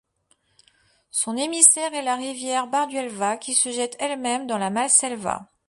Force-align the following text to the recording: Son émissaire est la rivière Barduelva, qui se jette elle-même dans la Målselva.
Son 1.11 1.37
émissaire 1.37 1.93
est 1.93 2.01
la 2.01 2.15
rivière 2.15 2.65
Barduelva, 2.65 3.37
qui 3.37 3.53
se 3.53 3.69
jette 3.69 3.95
elle-même 3.99 4.47
dans 4.47 4.57
la 4.57 4.71
Målselva. 4.71 5.47